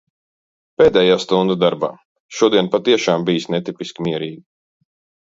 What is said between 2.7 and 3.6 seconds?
patiešām bijis